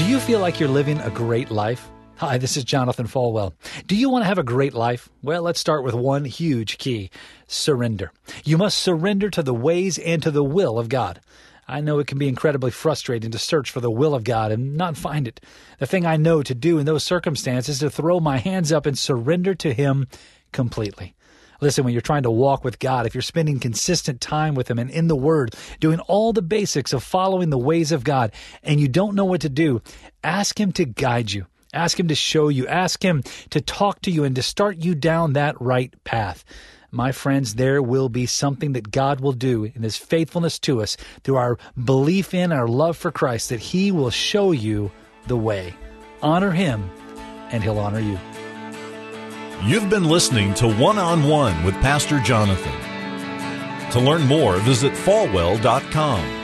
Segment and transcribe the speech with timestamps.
[0.00, 1.90] Do you feel like you're living a great life?
[2.16, 3.52] Hi, this is Jonathan Falwell.
[3.86, 5.10] Do you want to have a great life?
[5.22, 7.10] Well, let's start with one huge key
[7.46, 8.10] surrender.
[8.42, 11.20] You must surrender to the ways and to the will of God.
[11.68, 14.74] I know it can be incredibly frustrating to search for the will of God and
[14.74, 15.38] not find it.
[15.78, 18.86] The thing I know to do in those circumstances is to throw my hands up
[18.86, 20.08] and surrender to Him
[20.50, 21.14] completely.
[21.60, 24.78] Listen, when you're trying to walk with God, if you're spending consistent time with Him
[24.78, 28.32] and in the Word, doing all the basics of following the ways of God,
[28.62, 29.82] and you don't know what to do,
[30.24, 31.46] ask Him to guide you.
[31.72, 32.66] Ask Him to show you.
[32.66, 36.44] Ask Him to talk to you and to start you down that right path.
[36.90, 40.96] My friends, there will be something that God will do in His faithfulness to us
[41.22, 44.90] through our belief in our love for Christ that He will show you
[45.28, 45.74] the way.
[46.22, 46.90] Honor Him,
[47.50, 48.18] and He'll honor you.
[49.62, 52.72] You've been listening to One on One with Pastor Jonathan.
[53.90, 56.39] To learn more, visit falwell.com.